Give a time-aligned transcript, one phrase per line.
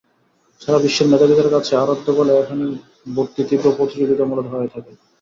[0.61, 2.65] সারা বিশ্বের মেধাবীদের কাছে আরাধ্য বলে এখানে
[3.15, 4.91] ভর্তি তীব্র প্রতিযোগিতামূলক হয়ে থাকে।